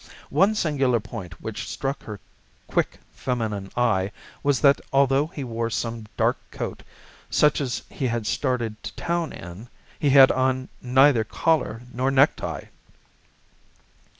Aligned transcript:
One 0.31 0.55
singular 0.55 0.99
point 0.99 1.39
which 1.43 1.69
struck 1.69 2.01
her 2.05 2.19
quick 2.65 2.97
feminine 3.11 3.71
eye 3.77 4.11
was 4.41 4.59
that 4.61 4.81
although 4.91 5.27
he 5.27 5.43
wore 5.43 5.69
some 5.69 6.07
dark 6.17 6.37
coat, 6.49 6.81
such 7.29 7.61
as 7.61 7.83
he 7.87 8.07
had 8.07 8.25
started 8.25 8.81
to 8.81 8.95
town 8.95 9.31
in, 9.31 9.67
he 9.99 10.09
had 10.09 10.31
on 10.31 10.69
neither 10.81 11.23
collar 11.23 11.83
nor 11.93 12.09
necktie. 12.09 12.63